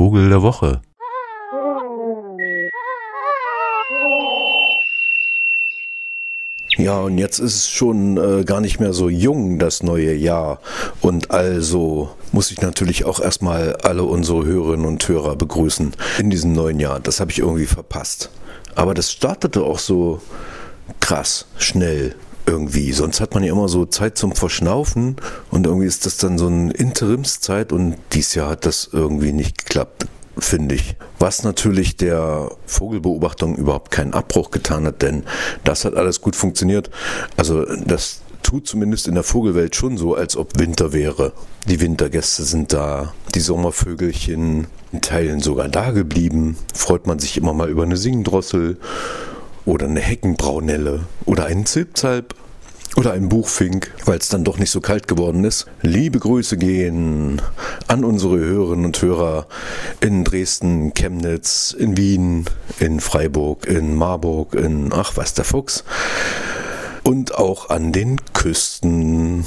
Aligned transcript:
Vogel 0.00 0.30
der 0.30 0.40
Woche. 0.40 0.80
Ja, 6.78 7.00
und 7.00 7.18
jetzt 7.18 7.38
ist 7.38 7.54
es 7.54 7.68
schon 7.68 8.16
äh, 8.16 8.44
gar 8.44 8.62
nicht 8.62 8.80
mehr 8.80 8.94
so 8.94 9.10
jung, 9.10 9.58
das 9.58 9.82
neue 9.82 10.14
Jahr. 10.14 10.60
Und 11.02 11.30
also 11.30 12.16
muss 12.32 12.50
ich 12.50 12.62
natürlich 12.62 13.04
auch 13.04 13.20
erstmal 13.20 13.76
alle 13.82 14.04
unsere 14.04 14.46
Hörerinnen 14.46 14.86
und 14.86 15.06
Hörer 15.06 15.36
begrüßen 15.36 15.94
in 16.18 16.30
diesem 16.30 16.54
neuen 16.54 16.80
Jahr. 16.80 16.98
Das 16.98 17.20
habe 17.20 17.30
ich 17.30 17.40
irgendwie 17.40 17.66
verpasst. 17.66 18.30
Aber 18.74 18.94
das 18.94 19.12
startete 19.12 19.64
auch 19.64 19.78
so 19.78 20.22
krass, 21.00 21.44
schnell 21.58 22.14
irgendwie. 22.50 22.92
Sonst 22.92 23.20
hat 23.20 23.34
man 23.34 23.42
ja 23.44 23.52
immer 23.52 23.68
so 23.68 23.86
Zeit 23.86 24.18
zum 24.18 24.34
Verschnaufen 24.34 25.16
und 25.50 25.66
irgendwie 25.66 25.86
ist 25.86 26.04
das 26.06 26.16
dann 26.16 26.38
so 26.38 26.46
eine 26.46 26.72
Interimszeit 26.72 27.72
und 27.72 27.96
dieses 28.12 28.34
Jahr 28.34 28.50
hat 28.50 28.66
das 28.66 28.90
irgendwie 28.92 29.32
nicht 29.32 29.58
geklappt 29.58 30.06
finde 30.38 30.74
ich. 30.74 30.96
Was 31.18 31.42
natürlich 31.42 31.96
der 31.96 32.50
Vogelbeobachtung 32.64 33.56
überhaupt 33.56 33.90
keinen 33.90 34.14
Abbruch 34.14 34.50
getan 34.50 34.86
hat, 34.86 35.02
denn 35.02 35.24
das 35.64 35.84
hat 35.84 35.94
alles 35.96 36.20
gut 36.20 36.34
funktioniert. 36.34 36.90
Also 37.36 37.64
das 37.84 38.22
tut 38.42 38.66
zumindest 38.66 39.06
in 39.06 39.14
der 39.14 39.22
Vogelwelt 39.22 39.76
schon 39.76 39.98
so, 39.98 40.14
als 40.14 40.36
ob 40.36 40.58
Winter 40.58 40.92
wäre. 40.92 41.32
Die 41.68 41.80
Wintergäste 41.80 42.44
sind 42.44 42.72
da, 42.72 43.12
die 43.34 43.40
Sommervögelchen 43.40 44.66
in 44.92 45.00
Teilen 45.00 45.40
sogar 45.40 45.68
da 45.68 45.90
geblieben. 45.90 46.56
Freut 46.74 47.06
man 47.06 47.18
sich 47.18 47.36
immer 47.36 47.52
mal 47.52 47.68
über 47.68 47.82
eine 47.82 47.96
Singdrossel 47.96 48.78
oder 49.66 49.86
eine 49.86 50.00
Heckenbraunelle 50.00 51.00
oder 51.26 51.44
einen 51.44 51.66
Zilpzalp 51.66 52.34
oder 52.96 53.12
ein 53.12 53.28
Buchfink, 53.28 53.92
weil 54.04 54.18
es 54.18 54.28
dann 54.28 54.44
doch 54.44 54.58
nicht 54.58 54.70
so 54.70 54.80
kalt 54.80 55.08
geworden 55.08 55.44
ist. 55.44 55.66
Liebe 55.82 56.18
Grüße 56.18 56.56
gehen 56.56 57.40
an 57.86 58.04
unsere 58.04 58.38
Hörerinnen 58.38 58.86
und 58.86 59.00
Hörer 59.00 59.46
in 60.00 60.24
Dresden, 60.24 60.92
Chemnitz, 60.94 61.74
in 61.78 61.96
Wien, 61.96 62.46
in 62.78 63.00
Freiburg, 63.00 63.66
in 63.66 63.94
Marburg, 63.94 64.54
in 64.54 64.92
ach 64.92 65.12
was 65.16 65.34
der 65.34 65.44
Fuchs 65.44 65.84
und 67.04 67.34
auch 67.34 67.70
an 67.70 67.92
den 67.92 68.20
Küsten. 68.32 69.44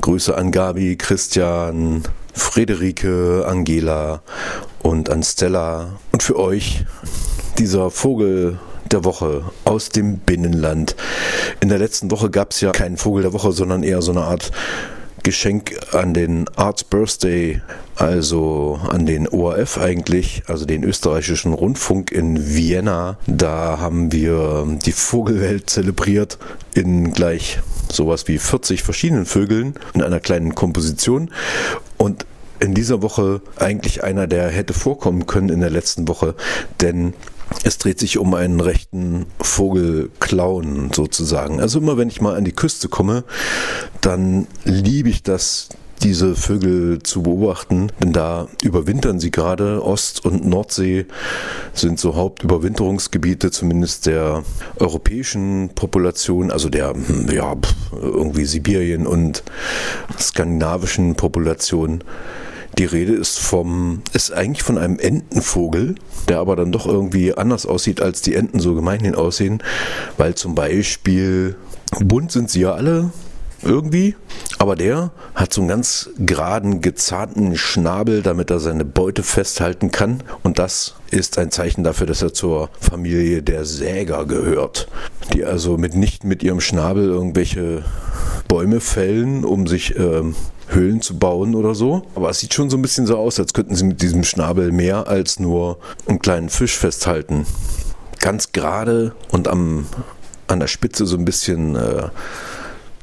Grüße 0.00 0.36
an 0.36 0.52
Gabi, 0.52 0.96
Christian, 0.96 2.04
Friederike, 2.32 3.44
Angela 3.46 4.22
und 4.80 5.10
an 5.10 5.22
Stella 5.22 5.98
und 6.12 6.22
für 6.22 6.38
euch 6.38 6.84
dieser 7.58 7.90
Vogel 7.90 8.58
der 8.92 9.04
Woche 9.04 9.44
aus 9.64 9.88
dem 9.90 10.18
Binnenland. 10.18 10.96
In 11.60 11.68
der 11.68 11.78
letzten 11.78 12.10
Woche 12.10 12.30
gab 12.30 12.52
es 12.52 12.60
ja 12.60 12.72
keinen 12.72 12.96
Vogel 12.96 13.22
der 13.22 13.32
Woche, 13.32 13.52
sondern 13.52 13.82
eher 13.82 14.02
so 14.02 14.12
eine 14.12 14.22
Art 14.22 14.50
Geschenk 15.22 15.78
an 15.92 16.14
den 16.14 16.48
Arts 16.56 16.84
Birthday, 16.84 17.60
also 17.96 18.80
an 18.88 19.04
den 19.04 19.28
ORF 19.28 19.76
eigentlich, 19.78 20.42
also 20.46 20.64
den 20.64 20.84
österreichischen 20.84 21.52
Rundfunk 21.52 22.12
in 22.12 22.54
Vienna. 22.54 23.18
Da 23.26 23.78
haben 23.78 24.12
wir 24.12 24.66
die 24.86 24.92
Vogelwelt 24.92 25.68
zelebriert 25.68 26.38
in 26.74 27.12
gleich 27.12 27.58
sowas 27.92 28.28
wie 28.28 28.38
40 28.38 28.82
verschiedenen 28.82 29.26
Vögeln 29.26 29.74
in 29.94 30.02
einer 30.02 30.20
kleinen 30.20 30.54
Komposition. 30.54 31.30
Und 31.96 32.24
in 32.60 32.74
dieser 32.74 33.02
Woche 33.02 33.40
eigentlich 33.56 34.02
einer, 34.04 34.26
der 34.26 34.48
hätte 34.48 34.72
vorkommen 34.72 35.26
können 35.26 35.48
in 35.48 35.60
der 35.60 35.70
letzten 35.70 36.08
Woche, 36.08 36.34
denn 36.80 37.14
es 37.64 37.78
dreht 37.78 37.98
sich 37.98 38.18
um 38.18 38.34
einen 38.34 38.60
rechten 38.60 39.26
Vogelclown 39.40 40.90
sozusagen. 40.92 41.60
Also 41.60 41.78
immer 41.78 41.96
wenn 41.96 42.08
ich 42.08 42.20
mal 42.20 42.36
an 42.36 42.44
die 42.44 42.52
Küste 42.52 42.88
komme, 42.88 43.24
dann 44.00 44.46
liebe 44.64 45.08
ich 45.08 45.22
das, 45.22 45.68
diese 46.02 46.36
Vögel 46.36 47.02
zu 47.02 47.22
beobachten, 47.22 47.90
denn 48.00 48.12
da 48.12 48.48
überwintern 48.62 49.18
sie 49.18 49.30
gerade. 49.30 49.82
Ost- 49.84 50.24
und 50.24 50.46
Nordsee 50.46 51.06
sind 51.74 51.98
so 51.98 52.14
Hauptüberwinterungsgebiete, 52.14 53.50
zumindest 53.50 54.06
der 54.06 54.44
europäischen 54.78 55.70
Population, 55.74 56.50
also 56.50 56.68
der, 56.68 56.94
hm, 56.94 57.28
ja, 57.32 57.54
irgendwie 57.92 58.44
Sibirien 58.44 59.06
und 59.06 59.42
skandinavischen 60.18 61.16
Population. 61.16 62.04
Die 62.76 62.84
Rede 62.84 63.14
ist 63.14 63.38
vom, 63.38 64.02
ist 64.12 64.32
eigentlich 64.32 64.62
von 64.62 64.78
einem 64.78 64.98
Entenvogel, 64.98 65.94
der 66.28 66.38
aber 66.38 66.54
dann 66.54 66.72
doch 66.72 66.86
irgendwie 66.86 67.34
anders 67.34 67.66
aussieht, 67.66 68.00
als 68.00 68.22
die 68.22 68.34
Enten 68.34 68.60
so 68.60 68.74
gemeinhin 68.74 69.14
aussehen, 69.14 69.62
weil 70.16 70.34
zum 70.34 70.54
Beispiel 70.54 71.56
bunt 71.98 72.30
sind 72.30 72.50
sie 72.50 72.60
ja 72.60 72.74
alle 72.74 73.10
irgendwie, 73.62 74.14
aber 74.58 74.76
der 74.76 75.10
hat 75.34 75.52
so 75.52 75.60
einen 75.60 75.68
ganz 75.68 76.10
geraden, 76.18 76.80
gezahnten 76.80 77.56
Schnabel, 77.56 78.22
damit 78.22 78.50
er 78.50 78.60
seine 78.60 78.84
Beute 78.84 79.22
festhalten 79.22 79.90
kann. 79.90 80.22
Und 80.42 80.58
das 80.58 80.94
ist 81.10 81.38
ein 81.38 81.50
Zeichen 81.50 81.84
dafür, 81.84 82.06
dass 82.06 82.22
er 82.22 82.32
zur 82.32 82.70
Familie 82.80 83.42
der 83.42 83.64
Säger 83.64 84.26
gehört, 84.26 84.88
die 85.32 85.44
also 85.44 85.76
mitnichten 85.76 86.28
mit 86.28 86.42
ihrem 86.42 86.60
Schnabel 86.60 87.04
irgendwelche 87.04 87.84
Bäume 88.46 88.80
fällen, 88.80 89.44
um 89.44 89.66
sich 89.66 89.96
ähm, 89.96 90.34
Höhlen 90.68 91.00
zu 91.00 91.18
bauen 91.18 91.54
oder 91.54 91.74
so. 91.74 92.02
Aber 92.14 92.30
es 92.30 92.40
sieht 92.40 92.54
schon 92.54 92.70
so 92.70 92.76
ein 92.76 92.82
bisschen 92.82 93.06
so 93.06 93.16
aus, 93.16 93.38
als 93.38 93.54
könnten 93.54 93.74
sie 93.74 93.84
mit 93.84 94.02
diesem 94.02 94.24
Schnabel 94.24 94.72
mehr 94.72 95.08
als 95.08 95.40
nur 95.40 95.78
einen 96.06 96.18
kleinen 96.18 96.48
Fisch 96.48 96.76
festhalten. 96.76 97.46
Ganz 98.20 98.52
gerade 98.52 99.14
und 99.30 99.48
am, 99.48 99.86
an 100.46 100.60
der 100.60 100.66
Spitze 100.66 101.06
so 101.06 101.16
ein 101.16 101.24
bisschen 101.24 101.76
äh, 101.76 102.08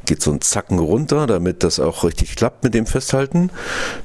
geht 0.05 0.21
so 0.21 0.31
ein 0.31 0.41
Zacken 0.41 0.79
runter, 0.79 1.27
damit 1.27 1.63
das 1.63 1.79
auch 1.79 2.03
richtig 2.03 2.35
klappt 2.35 2.63
mit 2.63 2.73
dem 2.73 2.85
Festhalten. 2.85 3.49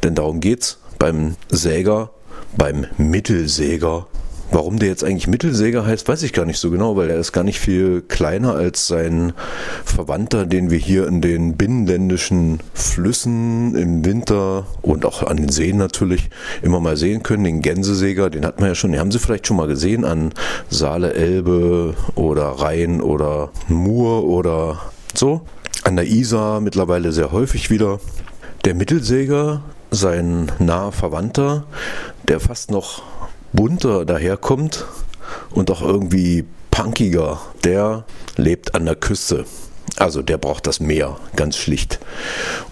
Denn 0.03 0.15
darum 0.15 0.41
geht's 0.41 0.79
beim 0.99 1.37
Säger, 1.51 2.11
beim 2.57 2.87
Mittelsäger 2.97 4.07
Warum 4.53 4.81
der 4.81 4.89
jetzt 4.89 5.05
eigentlich 5.05 5.29
Mittelsäger 5.29 5.87
heißt, 5.87 6.09
weiß 6.09 6.25
ich 6.25 6.33
gar 6.33 6.45
nicht 6.45 6.59
so 6.59 6.71
genau, 6.71 6.97
weil 6.97 7.09
er 7.09 7.19
ist 7.19 7.33
gar 7.33 7.45
nicht 7.45 7.61
viel 7.61 8.03
kleiner 8.03 8.55
als 8.55 8.89
sein 8.89 9.33
Verwandter, 9.85 10.45
den 10.45 10.71
wir 10.71 10.79
hier 10.79 11.07
in 11.07 11.21
den 11.21 11.57
binnenländischen 11.57 12.59
Flüssen 12.75 13.77
im 13.77 14.05
Winter 14.05 14.67
und 14.83 15.05
auch 15.05 15.23
an 15.23 15.37
den 15.37 15.51
Seen 15.51 15.77
natürlich 15.77 16.31
immer 16.63 16.81
mal 16.81 16.97
sehen 16.97 17.23
können. 17.23 17.45
Den 17.45 17.63
Gänsesäger, 17.63 18.29
den 18.29 18.45
hat 18.45 18.59
man 18.59 18.71
ja 18.71 18.75
schon, 18.75 18.91
den 18.91 19.01
haben 19.01 19.13
Sie 19.13 19.21
vielleicht 19.21 19.47
schon 19.47 19.57
mal 19.57 19.69
gesehen 19.69 20.05
an 20.05 20.33
Saale, 20.69 21.15
Elbe 21.15 21.95
oder 22.17 22.47
Rhein 22.47 23.01
oder 23.01 23.51
Mur 23.69 24.25
oder 24.25 24.81
so. 25.15 25.43
An 25.85 25.95
der 25.95 26.07
Isar 26.07 26.61
mittlerweile 26.61 27.13
sehr 27.13 27.31
häufig 27.31 27.71
wieder. 27.71 28.01
Der 28.65 28.75
Mittelsäger, 28.75 29.63
sein 29.93 30.51
naher 30.59 30.93
Verwandter, 30.93 31.65
der 32.29 32.41
fast 32.41 32.71
noch 32.71 33.03
bunter 33.53 34.05
daherkommt 34.05 34.87
und 35.51 35.71
auch 35.71 35.83
irgendwie 35.83 36.45
punkiger, 36.71 37.41
der 37.65 38.05
lebt 38.37 38.75
an 38.75 38.87
der 38.87 38.97
Küste. 38.97 39.45
Also 39.97 40.23
der 40.23 40.39
braucht 40.39 40.67
das 40.67 40.81
Meer, 40.81 41.17
ganz 41.37 41.57
schlicht. 41.57 41.99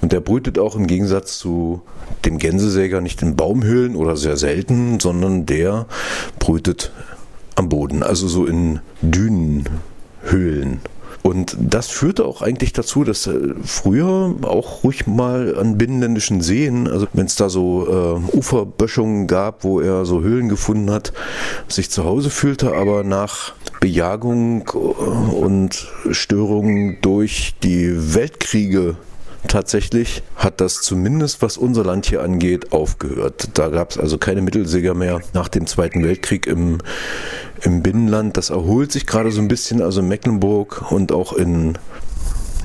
Und 0.00 0.12
der 0.12 0.21
brütet 0.21 0.59
auch 0.59 0.77
im 0.77 0.87
Gegensatz 0.87 1.38
zu 1.38 1.83
dem 2.25 2.38
Gänsesäger 2.38 3.00
nicht 3.00 3.22
in 3.22 3.37
Baumhöhlen 3.37 3.97
oder 3.97 4.17
sehr 4.17 4.37
selten, 4.37 5.00
sondern 5.00 5.44
der 5.44 5.87
brütet 6.38 6.93
am 7.55 7.69
Boden, 7.69 8.03
also 8.03 8.28
so 8.28 8.47
in 8.47 8.81
Dünenhöhlen. 9.03 10.81
Und 11.28 11.59
das 11.61 11.89
führte 11.89 12.25
auch 12.25 12.41
eigentlich 12.41 12.72
dazu, 12.72 13.05
dass 13.05 13.27
äh, 13.27 13.55
früher 13.62 14.34
auch 14.41 14.83
ruhig 14.83 15.06
mal 15.06 15.59
an 15.59 15.77
binnenländischen 15.77 16.41
Seen, 16.41 16.89
also 16.89 17.06
wenn 17.12 17.27
es 17.27 17.37
da 17.37 17.50
so 17.50 17.87
äh, 18.33 18.34
Uferböschungen 18.34 19.27
gab, 19.27 19.62
wo 19.62 19.78
er 19.78 20.06
so 20.06 20.22
Höhlen 20.22 20.49
gefunden 20.49 20.91
hat, 20.91 21.12
sich 21.69 21.91
zu 21.91 22.05
Hause 22.05 22.31
fühlte, 22.31 22.75
aber 22.75 23.05
nach 23.05 23.53
Bejagung 23.78 24.71
äh, 24.72 24.78
und 24.78 25.88
Störungen 26.12 26.97
durch 27.03 27.55
die 27.62 28.15
Weltkriege 28.15 28.97
tatsächlich 29.47 30.22
hat 30.37 30.60
das 30.60 30.81
zumindest, 30.81 31.43
was 31.43 31.56
unser 31.56 31.84
Land 31.84 32.06
hier 32.06 32.22
angeht, 32.22 32.72
aufgehört. 32.72 33.50
Da 33.54 33.69
gab 33.69 33.93
es 33.93 33.99
also 33.99 34.19
keine 34.19 34.43
Mittelsäger 34.43 34.94
mehr 34.94 35.21
nach 35.32 35.49
dem 35.49 35.66
Zweiten 35.66 36.02
Weltkrieg 36.02 36.46
im, 36.46 36.79
im 37.62 37.82
Binnenland. 37.82 38.37
Das 38.37 38.50
erholt 38.50 38.93
sich 38.93 39.06
gerade 39.06 39.31
so 39.31 39.40
ein 39.40 39.49
bisschen, 39.49 39.82
also 39.82 40.00
in 40.00 40.08
Mecklenburg 40.08 40.90
und 40.90 41.12
auch 41.12 41.32
in 41.32 41.79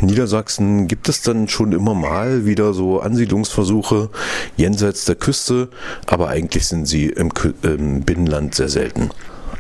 Niedersachsen 0.02 0.88
gibt 0.88 1.08
es 1.08 1.22
dann 1.22 1.48
schon 1.48 1.72
immer 1.72 1.94
mal 1.94 2.46
wieder 2.46 2.74
so 2.74 3.00
Ansiedlungsversuche 3.00 4.10
jenseits 4.58 5.06
der 5.06 5.16
Küste, 5.16 5.70
aber 6.08 6.30
eigentlich 6.30 6.68
sind 6.68 6.86
sie 6.88 7.08
im, 7.08 7.30
im 7.62 8.02
Binnenland 8.02 8.56
sehr 8.56 8.70
selten. 8.70 9.12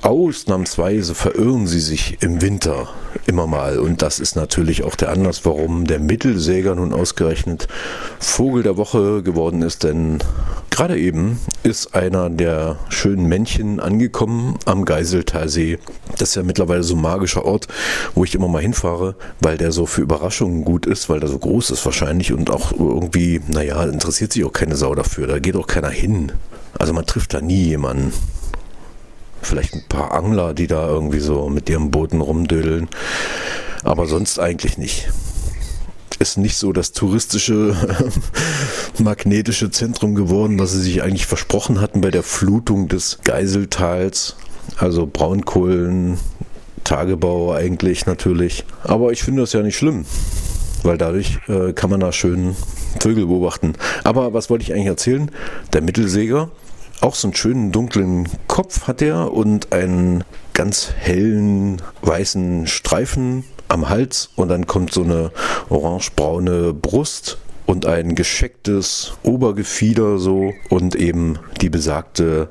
Ausnahmsweise 0.03 1.15
verirren 1.15 1.65
sie 1.65 1.79
sich 1.79 2.17
im 2.19 2.41
Winter 2.41 2.89
immer 3.25 3.47
mal. 3.47 3.79
Und 3.79 4.01
das 4.01 4.19
ist 4.19 4.35
natürlich 4.35 4.83
auch 4.83 4.95
der 4.95 5.09
Anlass, 5.09 5.45
warum 5.45 5.88
der 5.88 6.00
Mittelsäger 6.00 6.75
nun 6.75 6.91
ausgerechnet 6.91 7.69
Vogel 8.19 8.63
der 8.63 8.75
Woche 8.75 9.23
geworden 9.23 9.61
ist. 9.61 9.85
Denn 9.85 10.19
gerade 10.69 11.00
eben 11.00 11.39
ist 11.63 11.95
einer 11.95 12.29
der 12.29 12.79
schönen 12.89 13.27
Männchen 13.27 13.79
angekommen 13.79 14.59
am 14.65 14.83
Geiseltalsee. 14.83 15.79
Das 16.17 16.29
ist 16.29 16.35
ja 16.35 16.44
mittlerweile 16.44 16.83
so 16.83 16.95
ein 16.95 17.01
magischer 17.01 17.45
Ort, 17.45 17.69
wo 18.13 18.25
ich 18.25 18.35
immer 18.35 18.50
mal 18.50 18.61
hinfahre, 18.61 19.15
weil 19.39 19.57
der 19.57 19.71
so 19.71 19.85
für 19.85 20.01
Überraschungen 20.01 20.65
gut 20.65 20.85
ist, 20.85 21.07
weil 21.07 21.21
der 21.21 21.29
so 21.29 21.39
groß 21.39 21.69
ist 21.69 21.85
wahrscheinlich 21.85 22.33
und 22.33 22.50
auch 22.50 22.73
irgendwie, 22.73 23.39
naja, 23.47 23.81
interessiert 23.85 24.33
sich 24.33 24.44
auch 24.44 24.51
keine 24.51 24.75
Sau 24.75 24.95
dafür. 24.95 25.27
Da 25.27 25.39
geht 25.39 25.55
auch 25.55 25.67
keiner 25.67 25.89
hin 25.89 26.33
Also 26.77 26.91
man 26.91 27.05
trifft 27.05 27.33
da 27.33 27.39
nie 27.39 27.63
jemanden. 27.63 28.11
Vielleicht 29.44 29.74
ein 29.74 29.84
paar 29.88 30.13
Angler, 30.13 30.54
die 30.54 30.68
da 30.68 30.88
irgendwie 30.88 31.19
so 31.19 31.50
mit 31.50 31.69
ihren 31.69 31.92
Booten 31.92 32.22
rumdödeln. 32.22 32.88
Aber 33.84 34.07
sonst 34.07 34.40
eigentlich 34.40 34.78
nicht. 34.78 35.10
Ist 36.19 36.38
nicht 36.38 36.57
so 36.57 36.72
das 36.72 36.94
touristische, 36.94 37.75
magnetische 38.98 39.72
Zentrum 39.72 40.16
geworden, 40.16 40.60
was 40.60 40.72
sie 40.72 40.81
sich 40.81 41.04
eigentlich 41.04 41.25
versprochen 41.25 41.81
hatten 41.81 42.01
bei 42.01 42.12
der 42.12 42.24
Flutung 42.24 42.88
des 42.88 43.19
Geiseltals. 43.24 44.36
Also 44.78 45.06
Braunkohlen, 45.06 46.18
Tagebau 46.84 47.54
eigentlich 47.54 48.06
natürlich. 48.06 48.63
Aber 48.84 49.12
ich 49.12 49.24
finde 49.24 49.42
das 49.42 49.54
ja 49.54 49.62
nicht 49.62 49.78
schlimm, 49.78 50.06
weil 50.84 50.98
dadurch 50.98 51.39
äh, 51.48 51.74
kann 51.74 51.89
man 51.89 52.00
da 52.00 52.12
schön 52.12 52.56
Vögel 53.00 53.25
beobachten. 53.25 53.74
Aber 54.04 54.34
was 54.34 54.50
wollte 54.50 54.63
ich 54.63 54.74
eigentlich 54.74 54.88
erzählen? 54.88 55.30
Der 55.74 55.81
Mittelsäger, 55.81 56.50
auch 57.01 57.16
so 57.16 57.28
einen 57.28 57.36
schönen 57.36 57.72
dunklen 57.72 58.30
Kopf 58.48 58.88
hat 58.88 59.01
er 59.01 59.34
und 59.34 59.74
einen 59.74 60.24
ganz 60.54 60.92
hellen 60.95 61.81
weißen 62.01 62.68
Streifen 62.68 63.44
am 63.68 63.90
Hals. 63.90 64.30
Und 64.36 64.50
dann 64.50 64.68
kommt 64.68 64.94
so 64.94 65.04
eine 65.04 65.31
orangebraune 65.69 66.74
Brust 66.74 67.38
und 67.65 67.86
ein 67.86 68.15
geschecktes 68.15 69.13
Obergefieder 69.24 70.18
so 70.18 70.54
und 70.69 70.95
eben 70.95 71.39
die 71.62 71.69
besagte 71.69 72.50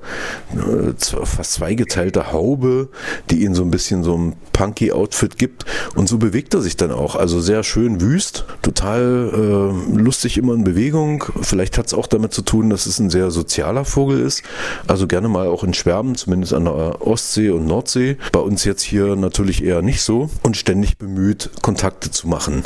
äh, 0.52 0.92
fast 1.24 1.52
zweigeteilte 1.52 2.32
Haube, 2.32 2.88
die 3.30 3.44
ihn 3.44 3.54
so 3.54 3.62
ein 3.62 3.70
bisschen 3.70 4.04
so 4.04 4.16
ein 4.16 4.36
punky 4.52 4.92
Outfit 4.92 5.38
gibt 5.38 5.64
und 5.94 6.08
so 6.08 6.18
bewegt 6.18 6.54
er 6.54 6.60
sich 6.60 6.76
dann 6.76 6.92
auch, 6.92 7.16
also 7.16 7.40
sehr 7.40 7.62
schön 7.62 8.00
wüst, 8.00 8.44
total 8.62 9.30
äh, 9.32 9.98
lustig 9.98 10.38
immer 10.38 10.54
in 10.54 10.64
Bewegung. 10.64 11.24
Vielleicht 11.40 11.78
hat 11.78 11.86
es 11.86 11.94
auch 11.94 12.06
damit 12.06 12.32
zu 12.32 12.42
tun, 12.42 12.70
dass 12.70 12.86
es 12.86 12.98
ein 12.98 13.10
sehr 13.10 13.30
sozialer 13.30 13.84
Vogel 13.84 14.20
ist, 14.20 14.42
also 14.86 15.06
gerne 15.06 15.28
mal 15.28 15.46
auch 15.46 15.64
in 15.64 15.74
Schwärmen, 15.74 16.14
zumindest 16.14 16.52
an 16.52 16.64
der 16.64 17.06
Ostsee 17.06 17.50
und 17.50 17.66
Nordsee. 17.66 18.16
Bei 18.32 18.40
uns 18.40 18.64
jetzt 18.64 18.82
hier 18.82 19.16
natürlich 19.16 19.62
eher 19.64 19.82
nicht 19.82 20.02
so 20.02 20.30
und 20.42 20.56
ständig 20.56 20.98
bemüht, 20.98 21.50
Kontakte 21.62 22.10
zu 22.10 22.28
machen. 22.28 22.62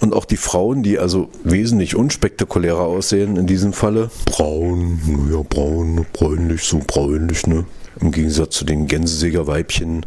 Und 0.00 0.14
auch 0.14 0.24
die 0.24 0.38
Frauen, 0.38 0.82
die 0.82 0.98
also 0.98 1.28
wesentlich 1.44 1.94
unspektakulärer 1.94 2.80
aussehen 2.80 3.36
in 3.36 3.46
diesem 3.46 3.72
Falle. 3.72 4.10
Braun, 4.24 5.28
ja, 5.30 5.42
braun, 5.42 6.06
bräunlich, 6.12 6.64
so 6.64 6.80
bräunlich, 6.86 7.46
ne? 7.46 7.64
Im 8.00 8.12
Gegensatz 8.12 8.56
zu 8.56 8.64
den 8.64 8.86
Gänsesägerweibchen 8.86 10.06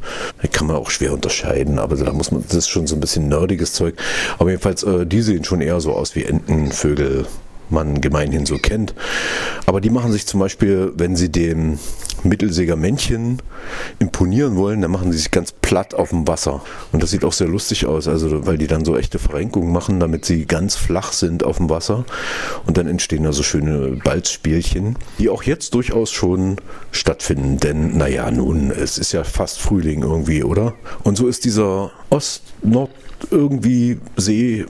kann 0.52 0.68
man 0.68 0.78
auch 0.78 0.90
schwer 0.90 1.14
unterscheiden, 1.14 1.78
aber 1.78 1.96
da 1.96 2.12
muss 2.12 2.32
man, 2.32 2.44
das 2.48 2.58
ist 2.58 2.70
schon 2.70 2.88
so 2.88 2.96
ein 2.96 3.00
bisschen 3.00 3.28
nerdiges 3.28 3.74
Zeug. 3.74 3.96
Aber 4.40 4.50
jedenfalls, 4.50 4.82
äh, 4.84 5.06
die 5.06 5.22
sehen 5.22 5.44
schon 5.44 5.62
eher 5.62 5.80
so 5.80 5.94
aus 5.94 6.16
wie 6.16 6.24
Entenvögel, 6.24 7.28
man 7.70 8.02
gemeinhin 8.02 8.46
so 8.46 8.58
kennt. 8.58 8.96
Aber 9.68 9.80
die 9.80 9.90
machen 9.90 10.12
sich 10.12 10.26
zum 10.26 10.40
Beispiel, 10.40 10.92
wenn 10.96 11.16
sie 11.16 11.30
dem 11.30 11.78
Mittelsägermännchen 12.24 13.42
imponieren 14.00 14.56
wollen, 14.56 14.82
dann 14.82 14.92
machen 14.92 15.12
sie 15.12 15.18
sich 15.18 15.32
ganz 15.32 15.52
platt 15.52 15.94
auf 15.94 16.10
dem 16.10 16.28
Wasser. 16.28 16.62
Und 16.92 17.04
das 17.04 17.12
sieht 17.12 17.24
auch 17.24 17.34
sehr 17.34 17.48
lustig 17.48 17.86
aus, 17.86 18.08
also 18.08 18.46
weil 18.46 18.58
die 18.58 18.68
dann 18.68 18.86
so 18.86 18.98
echte 18.98 19.20
Verrenkungen 19.20 19.72
machen, 19.72 20.00
damit 20.00 20.26
sie 20.26 20.46
ganz 20.46 20.76
flach 20.76 21.14
sind 21.14 21.44
auf 21.44 21.58
dem 21.58 21.70
Wasser. 21.70 22.06
Und 22.66 22.78
dann 22.78 22.88
entstehen 22.88 23.24
da 23.24 23.34
so 23.34 23.44
schöne 23.44 24.00
Balzspielchen, 24.04 24.98
die 25.20 25.30
auch 25.30 25.44
jetzt 25.44 25.74
durchaus 25.74 26.12
schon 26.12 26.58
stattfinden. 26.92 27.58
Denn, 27.58 27.98
naja, 27.98 28.30
nun, 28.32 28.72
es 28.72 28.98
ist 28.98 29.12
ja 29.12 29.24
fast 29.24 29.60
Frühling 29.60 30.04
irgendwie, 30.04 30.44
oder? 30.44 30.74
Und 31.04 31.18
so 31.18 31.28
ist 31.28 31.46
dieser 31.46 31.92
Ost-Nord 32.10 32.92
irgendwie 33.32 34.00
See 34.18 34.66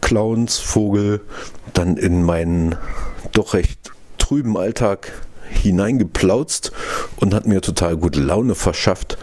Clownsvogel 0.00 1.20
dann 1.72 1.96
in 1.96 2.22
meinen 2.22 2.76
doch 3.32 3.54
recht 3.54 3.92
trüben 4.18 4.56
Alltag 4.56 5.12
hineingeplautzt 5.52 6.72
und 7.16 7.34
hat 7.34 7.46
mir 7.46 7.60
total 7.60 7.96
gute 7.96 8.20
Laune 8.20 8.54
verschafft. 8.54 9.18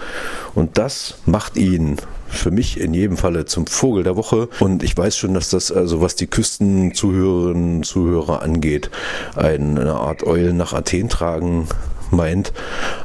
Und 0.56 0.78
das 0.78 1.16
macht 1.26 1.58
ihn 1.58 1.98
für 2.28 2.52
mich 2.52 2.80
in 2.80 2.94
jedem 2.94 3.18
Falle 3.18 3.46
zum 3.46 3.68
Vogel 3.68 4.04
der 4.04 4.16
Woche. 4.16 4.50
Und 4.60 4.84
ich 4.84 4.96
weiß 4.96 5.18
schon, 5.18 5.34
dass 5.34 5.50
das, 5.50 5.72
also 5.72 6.02
was 6.02 6.16
die 6.16 6.28
Küstenzuhörerinnen 6.28 7.78
und 7.78 7.84
Zuhörer 7.86 8.42
angeht, 8.42 8.90
eine 9.36 9.94
Art 9.94 10.24
Eulen 10.24 10.58
nach 10.58 10.74
Athen 10.74 11.10
tragen 11.10 11.68
meint. 12.12 12.54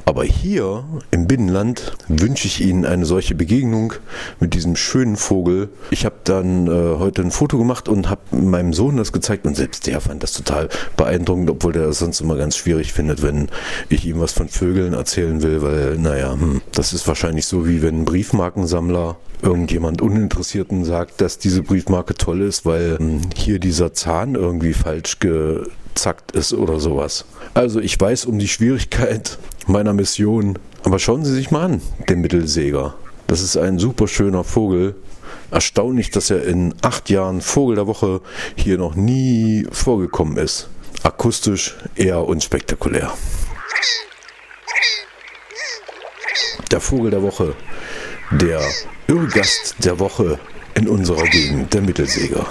Aber 0.05 0.25
hier 0.25 0.85
im 1.11 1.27
Binnenland 1.27 1.97
wünsche 2.09 2.47
ich 2.47 2.61
Ihnen 2.61 2.85
eine 2.85 3.07
solche 3.07 3.35
Begegnung 3.35 3.95
mit 4.41 4.55
diesem 4.55 4.77
schönen 4.77 5.17
Vogel. 5.17 5.71
Ich 5.91 6.05
habe 6.05 6.17
dann 6.25 6.67
äh, 6.67 6.99
heute 6.99 7.23
ein 7.23 7.31
Foto 7.31 7.59
gemacht 7.59 7.89
und 7.89 8.11
habe 8.11 8.21
meinem 8.33 8.73
Sohn 8.73 8.97
das 8.97 9.13
gezeigt 9.13 9.47
und 9.47 9.57
selbst 9.57 9.87
der 9.87 10.01
fand 10.01 10.23
das 10.23 10.33
total 10.33 10.69
beeindruckend, 10.97 11.51
obwohl 11.51 11.73
der 11.73 11.87
das 11.87 11.99
sonst 11.99 12.21
immer 12.21 12.37
ganz 12.37 12.57
schwierig 12.57 12.93
findet, 12.93 13.23
wenn 13.23 13.49
ich 13.89 14.05
ihm 14.05 14.21
was 14.21 14.33
von 14.33 14.49
Vögeln 14.49 14.93
erzählen 14.93 15.43
will, 15.43 15.63
weil, 15.63 15.97
naja, 15.99 16.33
hm, 16.33 16.61
das 16.73 16.93
ist 16.93 17.09
wahrscheinlich 17.09 17.47
so, 17.47 17.67
wie 17.67 17.83
wenn 17.83 18.03
ein 18.03 18.05
Briefmarkensammler 18.05 19.17
irgendjemand 19.43 20.01
Uninteressierten 20.03 20.85
sagt, 20.85 21.21
dass 21.21 21.39
diese 21.39 21.63
Briefmarke 21.63 22.15
toll 22.15 22.41
ist, 22.43 22.65
weil 22.67 22.99
hm, 22.99 23.21
hier 23.37 23.59
dieser 23.59 23.93
Zahn 23.93 24.35
irgendwie 24.35 24.73
falsch 24.73 25.19
ge 25.19 25.67
abzackt 25.95 26.33
ist 26.33 26.53
oder 26.53 26.81
sowas. 26.81 27.25
Also 27.55 27.79
ich 27.79 28.01
weiß 28.01 28.25
um 28.25 28.41
die 28.41 28.49
Schwierigkeit 28.49 29.39
meiner 29.69 29.93
Mission, 29.93 30.59
aber 30.83 30.99
schauen 30.99 31.25
Sie 31.25 31.33
sich 31.33 31.53
mal 31.53 31.67
an, 31.67 31.83
den 32.09 32.21
Mittelsäger. 32.21 32.95
Das 33.29 33.41
ist 33.41 33.57
ein 33.57 33.79
super 33.79 34.09
schöner 34.09 34.43
Vogel. 34.43 34.97
Erstaunlich, 35.53 36.11
dass 36.11 36.31
er 36.31 36.45
in 36.45 36.75
acht 36.83 37.11
Jahren 37.11 37.41
Vogel 37.41 37.77
der 37.77 37.87
Woche 37.87 38.21
hier 38.57 38.77
noch 38.77 38.97
nie 38.97 39.69
vorgekommen 39.71 40.37
ist. 40.37 40.69
Akustisch 41.05 41.77
eher 41.95 42.27
unspektakulär. 42.27 43.13
Der 46.73 46.81
Vogel 46.81 47.13
der 47.13 47.23
Woche. 47.23 47.55
Der 48.33 48.61
Irrgast 49.07 49.77
der 49.79 50.01
Woche 50.01 50.41
in 50.75 50.89
unserer 50.89 51.25
Gegend, 51.25 51.73
der 51.73 51.83
Mittelsäger. 51.83 52.47